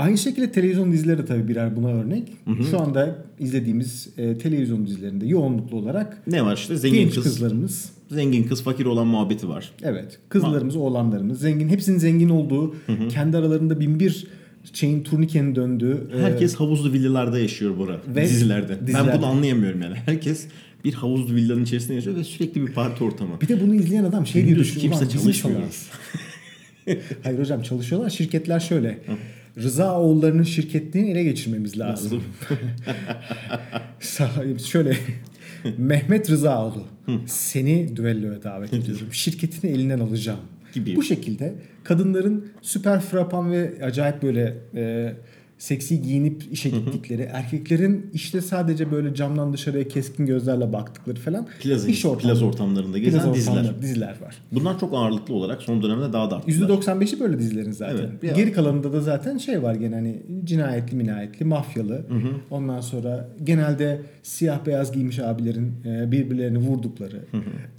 Aynı 0.00 0.18
şekilde 0.18 0.52
televizyon 0.52 0.92
dizileri 0.92 1.18
de 1.18 1.24
tabii 1.24 1.48
birer 1.48 1.76
buna 1.76 1.88
örnek. 1.88 2.28
Şu 2.70 2.80
anda 2.80 3.24
izlediğimiz 3.38 4.08
e, 4.18 4.38
televizyon 4.38 4.86
dizilerinde 4.86 5.26
yoğunluklu 5.26 5.76
olarak 5.76 6.22
Ne 6.26 6.44
var 6.44 6.56
işte 6.56 6.76
zengin 6.76 6.98
genç 6.98 7.14
kız, 7.14 7.24
kızlarımız, 7.24 7.92
zengin 8.10 8.44
kız 8.44 8.62
fakir 8.62 8.84
olan 8.84 9.06
muhabbeti 9.06 9.48
var. 9.48 9.72
evet 9.82 10.18
kızlarımız, 10.28 10.76
oğlanlarımız, 10.76 11.40
zengin, 11.40 11.68
hepsinin 11.68 11.98
zengin 11.98 12.28
olduğu, 12.28 12.74
kendi 13.08 13.36
aralarında 13.36 13.80
bin 13.80 14.00
bir 14.00 14.26
şeyin 14.72 15.02
turnikenin 15.02 15.54
döndüğü. 15.54 16.08
e, 16.16 16.22
Herkes 16.22 16.54
havuzlu 16.54 16.92
villalarda 16.92 17.38
yaşıyor 17.38 17.78
Bora 17.78 17.96
Ve 18.16 18.22
dizilerde. 18.24 18.76
Ben 18.80 18.86
dizilerde. 18.86 19.18
bunu 19.18 19.26
anlayamıyorum 19.26 19.82
yani. 19.82 19.94
Herkes 20.06 20.46
bir 20.84 20.92
havuzlu 20.94 21.34
villanın 21.34 21.62
içerisinde 21.64 21.94
yaşıyor 21.94 22.16
ve 22.16 22.24
sürekli 22.24 22.66
bir 22.66 22.72
parti 22.72 23.04
ortamı. 23.04 23.40
bir 23.40 23.48
de 23.48 23.60
bunu 23.60 23.74
izleyen 23.74 24.04
adam 24.04 24.26
şey 24.26 24.46
diye 24.46 24.56
düşünüyor. 24.56 24.80
kimse 24.82 24.96
"Ulan 24.98 25.08
bizim 25.08 25.20
çalışmıyor." 25.20 25.58
salağız." 25.60 25.88
Hayır 27.22 27.38
hocam 27.38 27.62
çalışıyorlar. 27.62 28.10
Şirketler 28.10 28.60
şöyle. 28.60 28.98
Rıza 29.56 30.00
oğullarının 30.00 30.42
şirketliğini 30.42 31.10
ele 31.10 31.24
geçirmemiz 31.24 31.78
lazım. 31.78 32.22
Şöyle 34.66 34.96
Mehmet 35.78 36.30
Rızaoğlu 36.30 36.84
seni 37.26 37.96
düelloya 37.96 38.42
davet 38.42 38.72
ediyorum. 38.72 39.06
Şirketini 39.12 39.70
elinden 39.70 39.98
alacağım. 39.98 40.40
Gibi. 40.72 40.96
Bu 40.96 41.02
şekilde 41.02 41.54
kadınların 41.84 42.46
süper 42.62 43.00
frapan 43.00 43.52
ve 43.52 43.72
acayip 43.82 44.22
böyle 44.22 44.56
e, 44.74 45.12
seksi 45.60 46.02
giyinip 46.02 46.42
işe 46.52 46.70
gittikleri, 46.70 47.22
erkeklerin 47.22 48.10
işte 48.14 48.40
sadece 48.40 48.90
böyle 48.92 49.14
camdan 49.14 49.52
dışarıya 49.52 49.88
keskin 49.88 50.26
gözlerle 50.26 50.72
baktıkları 50.72 51.16
falan 51.20 51.46
Plaza, 51.62 51.88
iş 51.88 52.04
ortamları- 52.04 52.22
plaz 52.22 52.42
ortamlarında 52.42 52.98
gezen 52.98 53.20
plaz 53.22 53.34
diziler. 53.34 53.82
diziler 53.82 54.16
var. 54.22 54.36
Bunlar 54.52 54.80
çok 54.80 54.94
ağırlıklı 54.94 55.34
olarak 55.34 55.62
son 55.62 55.82
dönemde 55.82 56.12
daha 56.12 56.30
da 56.30 56.36
arttılar. 56.36 56.68
%95'i 56.68 57.20
böyle 57.20 57.38
dizilerin 57.38 57.72
zaten. 57.72 58.10
Evet, 58.22 58.36
Geri 58.36 58.52
kalanında 58.52 58.92
da 58.92 59.00
zaten 59.00 59.38
şey 59.38 59.62
var 59.62 59.74
gene 59.74 59.94
hani 59.94 60.22
cinayetli 60.44 60.96
minayetli, 60.96 61.44
mafyalı. 61.44 62.06
Ondan 62.50 62.80
sonra 62.80 63.28
genelde 63.44 64.00
siyah 64.22 64.66
beyaz 64.66 64.92
giymiş 64.92 65.18
abilerin 65.18 65.72
e, 65.86 66.12
birbirlerini 66.12 66.58
vurdukları. 66.58 67.20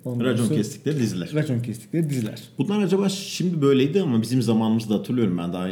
Racon 0.05 0.45
sonra- 0.45 0.57
kestikleri 0.57 0.99
diziler. 0.99 1.31
Racon 1.33 1.59
kestikleri 1.59 2.09
diziler. 2.09 2.41
Bunlar 2.57 2.81
acaba 2.81 3.09
şimdi 3.09 3.61
böyleydi 3.61 4.01
ama 4.01 4.21
bizim 4.21 4.41
zamanımızda 4.41 4.93
hatırlıyorum 4.95 5.37
ben 5.37 5.53
daha 5.53 5.69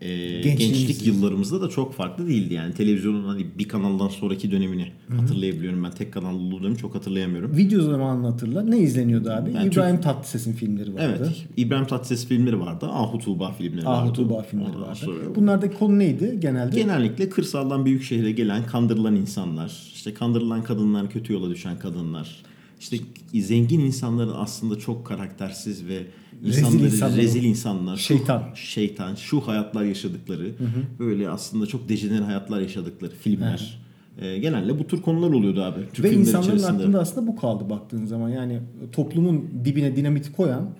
e, 0.00 0.40
gençlik 0.40 1.06
yıllarımızda 1.06 1.60
da 1.60 1.68
çok 1.68 1.94
farklı 1.94 2.26
değildi 2.28 2.54
yani 2.54 2.74
televizyonun 2.74 3.24
hani 3.24 3.46
bir 3.58 3.68
kanaldan 3.68 4.08
sonraki 4.08 4.50
dönemini 4.50 4.92
hatırlayabiliyorum 5.20 5.84
ben 5.84 5.90
tek 5.90 6.12
kanallı 6.12 6.38
olduğu 6.42 6.62
dönemi 6.62 6.76
çok 6.78 6.94
hatırlayamıyorum. 6.94 7.56
Video 7.56 7.82
zamanını 7.82 8.26
hatırla. 8.26 8.62
Ne 8.62 8.78
izleniyordu 8.78 9.30
abi? 9.30 9.52
Yani 9.52 9.68
İbrahim 9.68 10.00
Tatlıses'in 10.00 10.52
filmleri 10.52 10.94
vardı. 10.94 11.16
Evet. 11.18 11.44
İbrahim 11.56 11.86
Tatlıses 11.86 12.26
filmleri 12.26 12.60
vardı. 12.60 12.86
Ahu 12.86 13.18
Tuğba 13.18 13.52
filmleri 13.52 13.86
vardı. 13.86 14.00
Ahu 14.08 14.12
Tuğba 14.12 14.42
filmleri 14.42 14.68
Ondan 14.68 14.82
vardı. 14.82 14.98
sonra- 15.04 15.34
Bunlardaki 15.34 15.78
konu 15.78 15.98
neydi 15.98 16.38
genelde? 16.40 16.80
Genellikle 16.80 17.28
kırsaldan 17.28 17.84
büyük 17.84 18.02
şehre 18.02 18.32
gelen 18.32 18.66
kandırılan 18.66 19.16
insanlar, 19.16 19.72
işte 19.94 20.14
kandırılan 20.14 20.62
kadınlar, 20.62 21.10
kötü 21.10 21.32
yola 21.32 21.50
düşen 21.50 21.78
kadınlar, 21.78 22.36
işte 22.80 22.96
zengin 23.34 23.80
insanların 23.80 24.34
aslında 24.36 24.78
çok 24.78 25.06
karaktersiz 25.06 25.88
ve 25.88 26.06
Rezil 26.44 26.62
insanları 26.62 26.86
insanlar. 26.86 27.16
rezil 27.16 27.44
insanlar, 27.44 27.96
şu- 27.96 28.02
Şeytan. 28.02 28.42
şeytan, 28.54 29.14
şu 29.14 29.40
hayatlar 29.40 29.84
yaşadıkları, 29.84 30.54
böyle 30.98 31.28
aslında 31.28 31.66
çok 31.66 31.88
dejener 31.88 32.20
hayatlar 32.20 32.60
yaşadıkları 32.60 33.10
filmler. 33.14 33.78
Ee, 34.20 34.38
genelde 34.38 34.78
bu 34.78 34.86
tür 34.86 35.02
konular 35.02 35.30
oluyordu 35.30 35.62
abi. 35.62 35.80
Türk 35.92 36.04
Ve 36.06 36.12
insanların 36.12 36.42
içerisinde. 36.56 36.82
aklında 36.82 37.00
aslında 37.00 37.26
bu 37.26 37.36
kaldı 37.36 37.70
baktığın 37.70 38.04
zaman. 38.06 38.28
Yani 38.28 38.60
toplumun 38.92 39.50
dibine 39.64 39.96
dinamit 39.96 40.32
koyan 40.36 40.70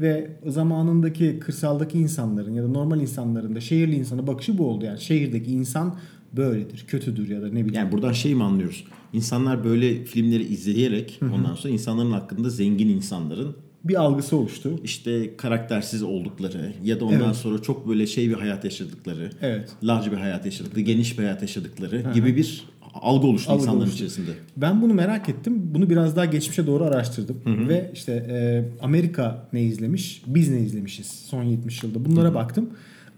ve 0.00 0.30
zamanındaki 0.46 1.38
kırsaldaki 1.38 1.98
insanların 1.98 2.54
ya 2.54 2.62
da 2.62 2.68
normal 2.68 3.00
insanların 3.00 3.54
da 3.54 3.60
şehirli 3.60 3.96
insana 3.96 4.26
bakışı 4.26 4.58
bu 4.58 4.66
oldu. 4.66 4.84
Yani 4.84 5.00
şehirdeki 5.00 5.50
insan 5.52 5.94
böyledir, 6.36 6.84
kötüdür 6.88 7.28
ya 7.28 7.42
da 7.42 7.46
ne 7.46 7.52
bileyim. 7.52 7.74
Yani 7.74 7.92
buradan 7.92 8.12
şey 8.12 8.34
mi 8.34 8.42
anlıyoruz? 8.44 8.84
İnsanlar 9.12 9.64
böyle 9.64 10.04
filmleri 10.04 10.42
izleyerek 10.44 11.20
ondan 11.34 11.54
sonra 11.54 11.72
insanların 11.72 12.10
hakkında 12.12 12.50
zengin 12.50 12.88
insanların 12.88 13.56
bir 13.84 13.94
algısı 14.00 14.36
oluştu. 14.36 14.80
işte 14.84 15.36
karaktersiz 15.36 16.02
oldukları 16.02 16.72
ya 16.84 17.00
da 17.00 17.04
ondan 17.04 17.20
Evet. 17.26 17.36
sonra 17.36 17.62
çok 17.62 17.88
böyle 17.88 18.06
şey 18.06 18.28
bir 18.28 18.34
hayat 18.34 18.64
yaşadıkları, 18.64 19.30
Evet. 19.42 19.68
large 19.84 20.12
bir 20.12 20.16
hayat 20.16 20.44
yaşadıkları, 20.44 20.80
geniş 20.80 21.18
bir 21.18 21.22
hayat 21.24 21.42
yaşadıkları 21.42 22.04
gibi 22.14 22.36
bir 22.36 22.64
algı 22.94 23.26
oluştu 23.26 23.50
Algı 23.52 23.60
insanların 23.62 23.80
oluştu. 23.82 23.96
içerisinde. 23.96 24.30
Ben 24.56 24.82
bunu 24.82 24.94
merak 24.94 25.28
ettim. 25.28 25.62
Bunu 25.74 25.90
biraz 25.90 26.16
daha 26.16 26.24
geçmişe 26.24 26.66
doğru 26.66 26.84
araştırdım. 26.84 27.36
Ve 27.68 27.90
işte 27.94 28.12
e, 28.12 28.64
Amerika 28.84 29.48
ne 29.52 29.62
izlemiş, 29.62 30.22
biz 30.26 30.48
ne 30.50 30.60
izlemişiz 30.60 31.06
son 31.06 31.42
70 31.42 31.82
yılda. 31.82 32.04
Bunlara 32.04 32.34
baktım. 32.34 32.70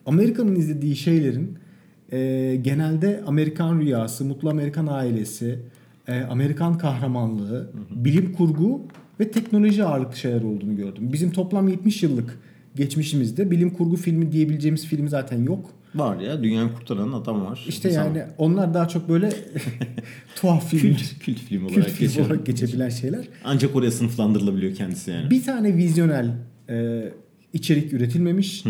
Amerika'nın 0.06 0.56
izlediği 0.56 0.96
şeylerin 0.96 1.58
e, 2.12 2.58
genelde 2.62 3.22
Amerikan 3.26 3.80
rüyası, 3.80 4.24
mutlu 4.24 4.50
Amerikan 4.50 4.86
ailesi, 4.86 5.58
e, 6.08 6.20
Amerikan 6.20 6.78
kahramanlığı, 6.78 7.70
bilim 7.90 8.32
kurgu 8.32 8.82
ve 9.20 9.30
teknoloji 9.30 9.84
ağırlıklı 9.84 10.16
şeyler 10.16 10.42
olduğunu 10.42 10.76
gördüm. 10.76 11.12
Bizim 11.12 11.30
toplam 11.30 11.68
70 11.68 12.02
yıllık 12.02 12.38
geçmişimizde 12.76 13.50
bilim 13.50 13.70
kurgu 13.70 13.96
filmi 13.96 14.32
diyebileceğimiz 14.32 14.86
film 14.86 15.08
zaten 15.08 15.42
yok. 15.42 15.70
Var 15.94 16.20
ya 16.20 16.42
dünyayı 16.42 16.68
kurtaran 16.74 17.12
adam 17.12 17.44
var. 17.46 17.64
İşte 17.68 17.88
İnsan- 17.90 18.04
yani 18.04 18.22
onlar 18.38 18.74
daha 18.74 18.88
çok 18.88 19.08
böyle 19.08 19.30
tuhaf 20.36 20.68
filmler. 20.70 20.96
kült, 20.98 21.18
kült 21.18 21.38
film 21.38 21.66
Kült 21.66 21.76
olarak 21.78 21.90
film 21.90 22.08
geçiyor. 22.08 22.26
olarak 22.26 22.46
geçebilen 22.46 22.88
şeyler. 22.88 23.24
Ancak 23.44 23.76
oraya 23.76 23.90
sınıflandırılabiliyor 23.90 24.74
kendisi 24.74 25.10
yani. 25.10 25.30
Bir 25.30 25.42
tane 25.44 25.76
vizyonel 25.76 26.34
e, 26.68 27.04
içerik 27.52 27.92
üretilmemiş. 27.92 28.64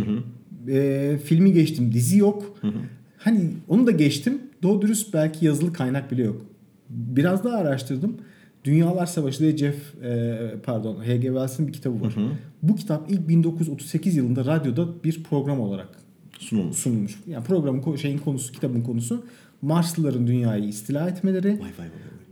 E, 0.68 1.18
filmi 1.25 1.52
geçtim 1.52 1.92
dizi 1.92 2.18
yok. 2.18 2.59
Hani 3.28 3.50
onu 3.68 3.87
da 3.87 3.90
geçtim. 3.90 4.38
Doğru 4.62 4.82
dürüst 4.82 5.14
belki 5.14 5.47
yazılı 5.47 5.73
kaynak 5.73 6.11
bile 6.11 6.23
yok. 6.23 6.42
Biraz 6.90 7.44
daha 7.44 7.56
araştırdım. 7.56 8.16
Dünyalar 8.64 9.06
Savaşı 9.06 9.38
diye 9.40 9.56
Jeff 9.56 10.04
e, 10.04 10.38
pardon 10.64 10.97
H.G. 11.04 11.23
Wells'in 11.23 11.66
bir 11.68 11.73
kitabı 11.73 12.00
var. 12.00 12.14
Bu 12.62 12.76
kitap 12.76 13.11
ilk 13.11 13.28
1938 13.28 14.16
yılında 14.16 14.44
radyoda 14.44 15.04
bir 15.04 15.23
program 15.23 15.61
olarak 15.61 15.88
Sunulmuş. 16.38 16.76
sunulmuş. 16.76 17.18
Yani 17.26 17.44
programın 17.44 17.97
şeyin 17.97 18.18
konusu, 18.18 18.52
kitabın 18.52 18.82
konusu 18.82 19.25
Marslıların 19.62 20.26
dünyayı 20.26 20.64
istila 20.64 21.08
etmeleri. 21.08 21.49
Vay 21.49 21.58
vay 21.78 21.88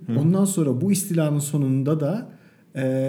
vay. 0.09 0.23
Ondan 0.23 0.45
sonra 0.45 0.81
bu 0.81 0.93
istilanın 0.93 1.39
sonunda 1.39 2.01
da 2.01 2.29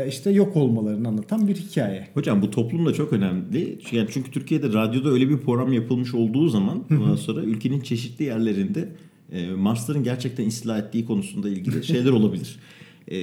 işte 0.08 0.32
yok 0.32 0.56
olmalarını 0.56 1.08
anlatan 1.08 1.48
bir 1.48 1.56
hikaye. 1.56 2.08
Hocam 2.14 2.42
bu 2.42 2.52
toplum 2.52 2.86
da 2.86 2.94
çok 2.94 3.14
önemli. 3.14 3.80
Yani 3.92 4.08
çünkü 4.12 4.32
Türkiye'de 4.32 4.74
radyoda 4.74 5.10
öyle 5.10 5.30
bir 5.30 5.38
program 5.38 5.74
yapılmış 5.74 6.14
olduğu 6.14 6.50
zaman 6.50 6.86
ondan 6.92 7.16
sonra 7.16 7.42
ülkenin 7.42 7.82
çeşitli 7.82 8.26
yerlerinde 8.26 8.90
e, 9.32 9.52
Marsların 9.52 10.04
gerçekten 10.04 10.46
istila 10.46 10.78
ettiği 10.78 11.06
konusunda 11.06 11.50
ilgili 11.50 11.84
şeyler 11.84 12.12
olabilir. 12.12 12.60
E, 13.12 13.20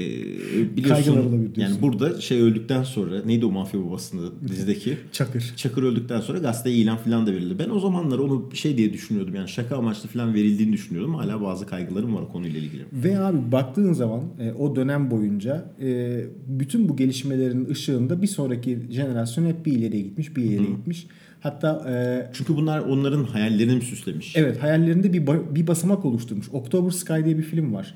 biliyorsun 0.76 1.50
yani 1.56 1.82
burada 1.82 2.20
şey 2.20 2.40
öldükten 2.40 2.82
sonra 2.82 3.22
neydi 3.26 3.46
o 3.46 3.50
mafya 3.50 3.86
babasında 3.86 4.22
dizideki 4.48 4.96
Çakır. 5.12 5.52
Çakır 5.56 5.82
öldükten 5.82 6.20
sonra 6.20 6.38
gazeteye 6.38 6.76
ilan 6.76 6.96
falan 6.96 7.26
da 7.26 7.32
verildi. 7.32 7.58
Ben 7.58 7.70
o 7.70 7.80
zamanlar 7.80 8.18
onu 8.18 8.48
şey 8.54 8.76
diye 8.78 8.92
düşünüyordum 8.92 9.34
yani 9.34 9.48
şaka 9.48 9.76
amaçlı 9.76 10.08
falan 10.08 10.34
verildiğini 10.34 10.72
düşünüyordum. 10.72 11.14
Hala 11.14 11.42
bazı 11.42 11.66
kaygılarım 11.66 12.14
var 12.14 12.22
o 12.22 12.28
konuyla 12.28 12.60
ilgili. 12.60 12.82
Ve 12.92 13.18
abi 13.18 13.52
baktığın 13.52 13.92
zaman 13.92 14.20
e, 14.40 14.52
o 14.52 14.76
dönem 14.76 15.10
boyunca 15.10 15.64
e, 15.82 16.20
bütün 16.46 16.88
bu 16.88 16.96
gelişmelerin 16.96 17.68
ışığında 17.70 18.22
bir 18.22 18.26
sonraki 18.26 18.78
jenerasyon 18.90 19.46
hep 19.46 19.66
bir 19.66 19.72
ileriye 19.72 20.02
gitmiş, 20.02 20.36
bir 20.36 20.42
ileriye 20.42 20.70
gitmiş. 20.70 21.06
Hatta 21.40 21.86
e, 21.90 21.94
Çünkü 22.32 22.56
bunlar 22.56 22.80
onların 22.80 23.24
hayallerini 23.24 23.74
mi 23.74 23.82
süslemiş? 23.82 24.36
evet 24.36 24.62
hayallerinde 24.62 25.12
bir 25.12 25.26
ba- 25.26 25.54
bir 25.54 25.66
basamak 25.66 26.04
oluşturmuş. 26.04 26.46
October 26.52 26.90
Sky 26.90 27.24
diye 27.24 27.38
bir 27.38 27.42
film 27.42 27.72
var. 27.74 27.94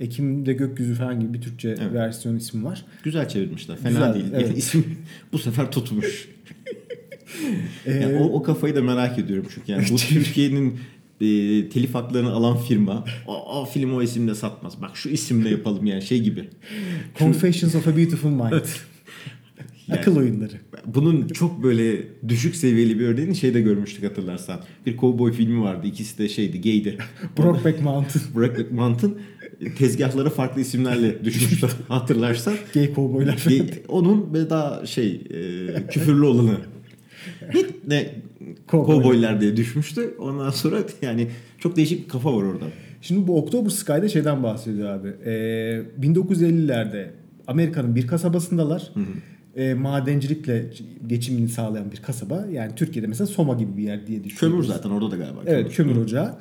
Ekim'de 0.00 0.52
gökyüzü 0.52 0.94
falan 0.94 1.20
gibi 1.20 1.29
bir 1.34 1.40
Türkçe 1.40 1.74
versiyon 1.94 2.36
ismi 2.36 2.64
var. 2.64 2.84
Güzel 3.02 3.28
çevirmişler. 3.28 3.76
Fena 3.76 3.88
Güzel, 3.90 4.14
değil. 4.14 4.26
evet. 4.34 4.42
Yani 4.48 4.58
isim 4.58 4.84
bu 5.32 5.38
sefer 5.38 5.70
tutmuş. 5.70 6.28
Ee, 7.86 7.92
Yani 7.92 8.16
o, 8.16 8.24
o 8.24 8.42
kafayı 8.42 8.76
da 8.76 8.82
merak 8.82 9.18
ediyorum 9.18 9.46
çünkü 9.54 9.72
yani 9.72 9.84
bu 9.90 9.96
Türkiye'nin 10.08 10.80
e, 11.20 11.26
telif 11.68 11.94
haklarını 11.94 12.30
alan 12.30 12.56
firma 12.58 13.04
o, 13.26 13.60
o 13.60 13.66
film 13.66 13.94
o 13.94 14.02
isimle 14.02 14.34
satmaz. 14.34 14.82
Bak 14.82 14.90
şu 14.96 15.08
isimle 15.08 15.48
yapalım 15.50 15.86
yani 15.86 16.02
şey 16.02 16.20
gibi. 16.20 16.48
Confessions 17.18 17.74
of 17.74 17.88
a 17.88 17.96
Beautiful 17.96 18.30
Mind. 18.30 18.66
Yani- 19.90 20.00
Akıl 20.00 20.16
oyunları. 20.16 20.52
Bunun 20.86 21.28
çok 21.28 21.62
böyle 21.62 22.02
düşük 22.28 22.56
seviyeli 22.56 22.98
bir 23.00 23.04
örneğini 23.06 23.36
şeyde 23.36 23.60
görmüştük 23.60 24.04
hatırlarsan. 24.04 24.60
Bir 24.86 24.96
cowboy 24.96 25.32
filmi 25.32 25.60
vardı. 25.62 25.86
İkisi 25.86 26.18
de 26.18 26.28
şeydi, 26.28 26.60
gaydi. 26.60 26.98
Brokeback 27.38 27.82
Mountain. 27.82 28.24
Brokeback 28.34 28.72
Mountain 28.72 29.18
tezgahları 29.78 30.30
farklı 30.30 30.60
isimlerle 30.60 31.24
düşmüştü 31.24 31.66
hatırlarsan. 31.88 32.54
Gay 32.74 32.92
kovboylar. 32.94 33.34
Ge- 33.36 33.86
Onun 33.88 34.34
ve 34.34 34.50
daha 34.50 34.86
şey 34.86 35.20
e, 35.30 35.86
küfürlü 35.86 36.24
olanı. 36.24 36.56
Ne 37.88 38.14
Kovboy. 38.66 38.96
kovboylar 38.96 39.40
diye 39.40 39.56
düşmüştü. 39.56 40.14
Ondan 40.18 40.50
sonra 40.50 40.78
yani 41.02 41.28
çok 41.58 41.76
değişik 41.76 42.04
bir 42.04 42.08
kafa 42.08 42.36
var 42.36 42.42
orada. 42.42 42.64
Şimdi 43.02 43.26
bu 43.28 43.42
October 43.42 43.70
Sky'da 43.70 44.08
şeyden 44.08 44.42
bahsediyor 44.42 44.88
abi. 44.88 45.08
Ee, 45.24 45.30
1950'lerde 46.00 47.06
Amerika'nın 47.46 47.94
bir 47.96 48.06
kasabasındalar. 48.06 48.92
Ee, 49.56 49.74
madencilikle 49.74 50.70
geçimini 51.06 51.48
sağlayan 51.48 51.92
bir 51.92 51.96
kasaba. 51.96 52.46
Yani 52.52 52.74
Türkiye'de 52.76 53.06
mesela 53.06 53.26
Soma 53.26 53.54
gibi 53.54 53.76
bir 53.76 53.82
yer 53.82 54.06
diye 54.06 54.24
düşünüyoruz. 54.24 54.66
Kömür 54.66 54.76
zaten 54.76 54.90
orada 54.90 55.10
da 55.10 55.16
galiba. 55.16 55.40
Evet 55.46 55.72
kömür 55.72 55.96
ocağı. 55.96 56.34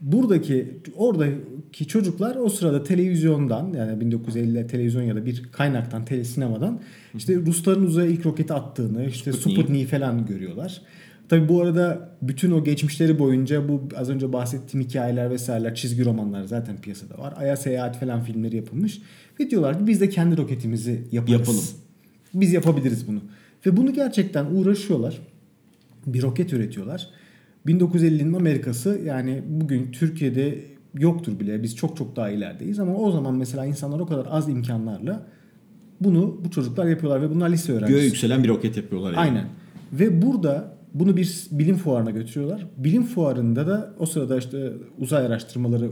Buradaki 0.00 0.80
oradaki 0.96 1.86
çocuklar 1.86 2.36
o 2.36 2.48
sırada 2.48 2.82
televizyondan 2.82 3.72
yani 3.72 4.04
1950'ler 4.04 4.68
televizyon 4.68 5.02
ya 5.02 5.16
da 5.16 5.26
bir 5.26 5.42
kaynaktan 5.52 6.04
tele 6.04 6.24
sinemadan 6.24 6.80
işte 7.14 7.36
Rusların 7.36 7.86
uzaya 7.86 8.10
ilk 8.10 8.26
roketi 8.26 8.52
attığını 8.52 9.06
işte 9.06 9.32
Sputnik. 9.32 9.88
Falan 9.88 10.26
görüyorlar. 10.26 10.82
Tabi 11.28 11.48
bu 11.48 11.62
arada 11.62 12.10
bütün 12.22 12.50
o 12.50 12.64
geçmişleri 12.64 13.18
boyunca 13.18 13.68
bu 13.68 13.88
az 13.96 14.10
önce 14.10 14.32
bahsettiğim 14.32 14.86
hikayeler 14.86 15.30
vesaireler 15.30 15.74
çizgi 15.74 16.04
romanlar 16.04 16.44
zaten 16.44 16.76
piyasada 16.76 17.18
var. 17.18 17.34
Ay'a 17.36 17.56
seyahat 17.56 18.00
falan 18.00 18.22
filmleri 18.22 18.56
yapılmış. 18.56 19.00
Ve 19.40 19.50
diyorlar 19.50 19.78
ki 19.78 19.86
biz 19.86 20.00
de 20.00 20.08
kendi 20.08 20.36
roketimizi 20.36 21.02
yaparız. 21.12 21.38
Yapalım. 21.38 21.64
Biz 22.40 22.52
yapabiliriz 22.52 23.08
bunu. 23.08 23.20
Ve 23.66 23.76
bunu 23.76 23.92
gerçekten 23.92 24.44
uğraşıyorlar. 24.44 25.18
Bir 26.06 26.22
roket 26.22 26.52
üretiyorlar. 26.52 27.10
1950'nin 27.66 28.32
Amerikası 28.32 29.00
yani 29.04 29.42
bugün 29.48 29.92
Türkiye'de 29.92 30.64
yoktur 30.98 31.40
bile. 31.40 31.62
Biz 31.62 31.76
çok 31.76 31.96
çok 31.96 32.16
daha 32.16 32.30
ilerideyiz 32.30 32.78
ama 32.78 32.96
o 32.96 33.10
zaman 33.10 33.34
mesela 33.34 33.66
insanlar 33.66 34.00
o 34.00 34.06
kadar 34.06 34.26
az 34.30 34.48
imkanlarla 34.48 35.26
bunu 36.00 36.40
bu 36.44 36.50
çocuklar 36.50 36.86
yapıyorlar 36.86 37.22
ve 37.22 37.30
bunlar 37.30 37.50
lise 37.50 37.72
öğrencisi. 37.72 37.92
Göğe 37.92 38.04
yükselen 38.04 38.44
bir 38.44 38.48
roket 38.48 38.76
yapıyorlar 38.76 39.12
yani. 39.12 39.20
Aynen. 39.20 39.46
Ve 39.92 40.22
burada 40.22 40.76
bunu 40.94 41.16
bir 41.16 41.46
bilim 41.50 41.76
fuarına 41.76 42.10
götürüyorlar. 42.10 42.66
Bilim 42.76 43.02
fuarında 43.02 43.66
da 43.66 43.94
o 43.98 44.06
sırada 44.06 44.38
işte 44.38 44.72
uzay 44.98 45.26
araştırmaları 45.26 45.90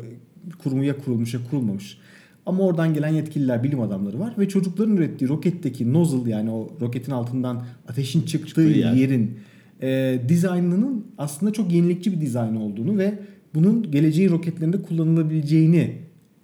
kurumu 0.62 0.84
ya 0.84 0.98
kurulmuş 0.98 1.34
ya 1.34 1.40
kurulmamış. 1.50 1.98
Ama 2.46 2.62
oradan 2.64 2.94
gelen 2.94 3.08
yetkililer, 3.08 3.62
bilim 3.62 3.80
adamları 3.80 4.20
var 4.20 4.34
ve 4.38 4.48
çocukların 4.48 4.96
ürettiği 4.96 5.28
roketteki 5.30 5.92
nozzle 5.92 6.30
yani 6.30 6.50
o 6.50 6.68
roketin 6.80 7.12
altından 7.12 7.62
ateşin 7.88 8.20
çıktığı 8.22 8.46
Çıktığı 8.46 8.62
yer. 8.78 8.92
yerin 8.92 9.38
e, 9.82 10.20
dizaynının 10.28 11.04
aslında 11.18 11.52
çok 11.52 11.72
yenilikçi 11.72 12.12
bir 12.12 12.20
dizayn 12.20 12.54
olduğunu 12.56 12.98
ve 12.98 13.18
bunun 13.54 13.90
geleceğin 13.90 14.30
roketlerinde 14.30 14.82
kullanılabileceğini 14.82 15.90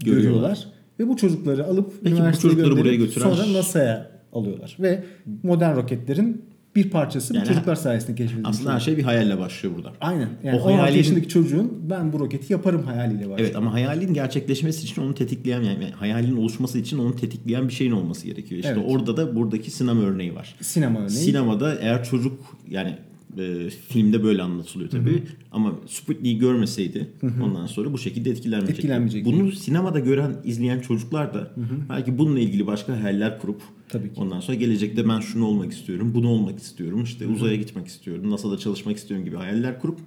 Görüyorlar. 0.04 0.23
görüyorlar. 0.23 0.66
Ve 1.00 1.09
bu 1.09 1.16
çocukları 1.16 1.66
alıp 1.66 1.92
Peki 2.02 2.14
bu 2.14 2.19
üniversiteye 2.19 2.52
çocukları 2.54 2.76
buraya 2.80 2.95
götüren- 2.97 3.35
sonra 3.35 3.52
NASA'ya 3.59 4.11
alıyorlar. 4.33 4.76
Ve 4.80 5.02
modern 5.42 5.76
roketlerin 5.76 6.42
bir 6.77 6.91
parçası 6.91 7.35
Yani 7.35 7.45
bu 7.45 7.49
çocuklar 7.49 7.75
sayesinde 7.75 8.15
keşfedilmiş. 8.15 8.49
Aslında 8.50 8.75
her 8.75 8.81
şey 8.81 8.97
bir 8.97 9.03
hayalle 9.03 9.39
başlıyor 9.39 9.75
burada. 9.77 9.93
Aynen. 10.00 10.29
Yani 10.45 10.57
O 10.61 10.62
16 10.62 10.81
hayalin- 10.83 10.97
yaşındaki 10.97 11.29
çocuğun 11.29 11.91
ben 11.91 12.12
bu 12.12 12.21
roketi 12.21 12.53
yaparım 12.53 12.83
hayaliyle 12.83 13.21
başlıyor. 13.21 13.39
Evet 13.41 13.57
ama 13.57 13.73
hayalin 13.73 14.15
gerçekleşmesi 14.15 14.85
için 14.85 15.03
onu 15.03 15.15
tetikleyen 15.15 15.62
yani 15.62 15.91
hayalin 15.91 16.37
oluşması 16.37 16.79
için 16.79 16.99
onu 16.99 17.17
tetikleyen 17.17 17.69
bir 17.69 17.73
şeyin 17.73 17.93
olması 17.93 18.27
gerekiyor. 18.27 18.59
İşte 18.61 18.73
Evet. 18.79 18.85
orada 18.89 19.17
da 19.17 19.37
buradaki 19.37 19.71
sinema 19.71 20.03
örneği 20.03 20.35
var. 20.35 20.55
Sinema 20.61 20.99
örneği. 20.99 21.11
Sinemada 21.11 21.75
eğer 21.81 22.05
çocuk 22.05 22.41
yani 22.69 22.99
e, 23.38 23.70
filmde 23.70 24.22
böyle 24.22 24.42
anlatılıyor 24.42 24.90
tabii 24.90 25.22
ama 25.52 25.75
Sputnik'i 25.87 26.38
görmeseydi 26.38 27.10
ondan 27.42 27.66
sonra 27.66 27.92
bu 27.92 27.99
şekilde 27.99 28.30
etkilenmeyecekti. 28.30 28.80
Etkilenmeyecekti. 28.80 29.32
Bunu 29.32 29.52
sinemada 29.52 29.99
gören, 29.99 30.37
izleyen 30.44 30.80
çocuklar 30.80 31.34
da 31.34 31.50
belki 31.88 32.18
bununla 32.18 32.38
ilgili 32.40 32.66
başka 32.66 33.02
hayaller 33.02 33.38
kurup 33.38 33.62
Tabii 33.88 34.12
ki. 34.12 34.20
ondan 34.20 34.40
sonra 34.40 34.56
gelecekte 34.56 35.08
ben 35.08 35.20
şunu 35.20 35.44
olmak 35.44 35.72
istiyorum, 35.72 36.12
bunu 36.14 36.28
olmak 36.28 36.58
istiyorum, 36.58 37.02
işte 37.02 37.26
uzaya 37.26 37.56
gitmek 37.56 37.87
istiyorum, 37.87 38.30
NASA'da 38.30 38.58
çalışmak 38.58 38.96
istiyorum 38.96 39.25
gibi 39.26 39.37
hayaller 39.37 39.80
kurup 39.80 39.99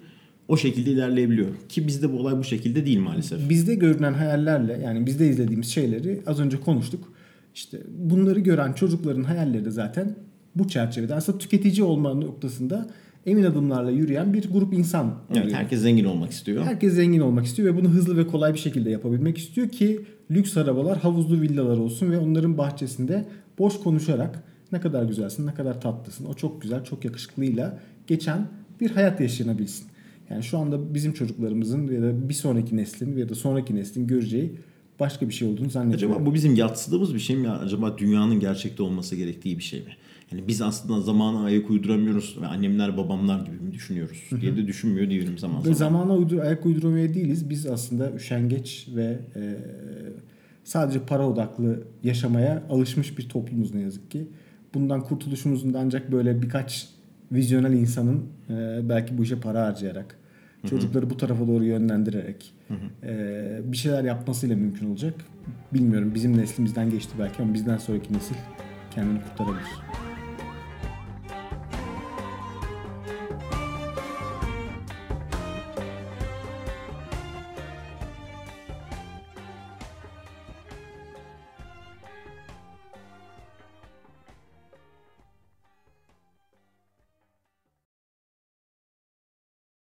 o 0.48 0.58
şekilde 0.58 0.92
ilerleyebiliyor. 0.92 1.48
Ki 1.70 1.88
bizde 1.88 2.14
bu 2.14 2.20
olay 2.20 2.38
bu 2.38 2.44
şekilde 2.44 2.86
değil 2.86 3.00
maalesef. 3.00 3.50
Bizde 3.50 3.76
görünen 3.76 4.14
hayallerle 4.14 4.80
yani 4.84 5.06
bizde 5.06 5.28
izlediğimiz 5.30 5.68
şeyleri 5.68 6.22
az 6.26 6.40
önce 6.40 6.60
konuştuk. 6.60 7.14
İşte 7.56 7.82
bunları 7.98 8.40
gören 8.40 8.74
çocukların 8.74 9.24
hayalleri 9.24 9.66
de 9.66 9.72
zaten 9.72 10.16
bu 10.56 10.68
çerçevede 10.68 11.16
aslında 11.16 11.38
tüketici 11.38 11.84
olma 11.84 12.14
noktasında 12.14 12.90
emin 13.26 13.44
adımlarla 13.44 13.92
yürüyen 13.92 14.34
bir 14.34 14.52
grup 14.52 14.74
insan 14.74 15.06
oluyor. 15.06 15.44
Evet, 15.46 15.54
herkes 15.54 15.82
zengin 15.82 16.06
olmak 16.06 16.32
istiyor. 16.32 16.64
Herkes 16.64 16.94
zengin 16.94 17.20
olmak 17.20 17.46
istiyor 17.46 17.74
ve 17.74 17.78
bunu 17.78 17.90
hızlı 17.90 18.18
ve 18.18 18.28
kolay 18.28 18.54
bir 18.54 18.60
şekilde 18.60 18.90
yapabilmek 18.90 19.38
istiyor 19.38 19.70
ki 19.70 20.02
lüks 20.32 20.58
arabalar, 20.58 20.98
havuzlu 20.98 21.42
villalar 21.42 21.78
olsun 21.78 22.12
ve 22.12 22.18
onların 22.18 22.58
bahçesinde 22.58 23.26
boş 23.60 23.80
konuşarak 23.80 24.44
ne 24.72 24.82
kadar 24.82 25.04
güzelsin, 25.04 25.48
ne 25.48 25.54
kadar 25.54 25.82
tatlısın, 25.82 26.26
o 26.26 26.34
çok 26.34 26.62
güzel, 26.62 26.84
çok 26.84 27.06
yakışıklıyla 27.06 27.80
geçen 28.08 28.48
bir 28.82 28.92
hayat 28.92 29.22
yaşanabilsin. 29.22 29.88
Yani 30.30 30.44
şu 30.44 30.58
anda 30.58 30.94
bizim 30.94 31.14
çocuklarımızın 31.14 31.88
ya 31.88 32.02
da 32.02 32.30
bir 32.30 32.34
sonraki 32.34 32.78
neslin 32.78 33.18
ya 33.18 33.30
da 33.30 33.36
sonraki 33.36 33.76
neslin 33.76 34.08
göreceği 34.08 34.56
başka 35.00 35.30
bir 35.30 35.34
şey 35.34 35.48
olduğunu 35.48 35.70
zannediyorum. 35.70 36.16
Acaba 36.16 36.26
bu 36.26 36.34
bizim 36.34 36.56
yatsıdığımız 36.56 37.14
bir 37.14 37.20
şey 37.20 37.36
mi? 37.36 37.50
Acaba 37.50 37.98
dünyanın 37.98 38.40
gerçekte 38.40 38.84
olması 38.84 39.16
gerektiği 39.16 39.58
bir 39.58 39.64
şey 39.64 39.80
mi? 39.80 39.96
Yani 40.32 40.48
biz 40.48 40.62
aslında 40.62 41.02
zamana 41.02 41.44
ayak 41.44 41.70
uyduramıyoruz 41.70 42.38
ve 42.42 42.48
annemler 42.48 42.98
babamlar 42.98 43.46
gibi 43.46 43.56
mi 43.56 43.74
düşünüyoruz 43.74 44.30
diye 44.42 44.58
de 44.58 44.68
düşünmüyor 44.68 45.10
değilim 45.10 45.38
zaman 45.38 45.60
Ve 45.60 45.74
zaman. 45.74 45.74
zamana 45.74 46.16
uydur, 46.18 46.38
ayak 46.38 46.66
uyduramaya 46.66 47.14
değiliz. 47.14 47.50
Biz 47.50 47.66
aslında 47.66 48.12
üşengeç 48.12 48.88
ve 48.96 49.20
e, 49.36 49.56
sadece 50.64 51.00
para 51.00 51.28
odaklı 51.28 51.84
yaşamaya 52.04 52.64
alışmış 52.70 53.18
bir 53.18 53.30
toplumuz 53.30 53.74
ne 53.74 53.82
yazık 53.82 54.12
ki. 54.12 54.28
Bundan 54.74 55.02
kurtuluşumuzun 55.02 55.74
da 55.74 55.80
ancak 55.80 56.12
böyle 56.12 56.42
birkaç 56.42 56.90
vizyonel 57.32 57.74
insanın 57.74 58.24
e, 58.50 58.80
belki 58.90 59.18
bu 59.18 59.24
işe 59.24 59.40
para 59.40 59.66
harcayarak, 59.66 60.18
çocukları 60.70 61.10
bu 61.10 61.18
tarafa 61.18 61.48
doğru 61.48 61.64
yönlendirerek 61.64 62.54
e, 63.04 63.62
bir 63.64 63.78
şeyler 63.78 64.04
yapmasıyla 64.04 64.56
mümkün 64.56 64.90
olacak. 64.90 65.14
Bilmiyorum 65.74 66.12
bizim 66.16 66.38
neslimizden 66.38 66.90
geçti 66.90 67.14
belki 67.20 67.44
ama 67.44 67.54
bizden 67.54 67.78
sonraki 67.78 68.14
nesil 68.14 68.36
kendini 68.96 69.20
kurtarabilir. 69.22 70.13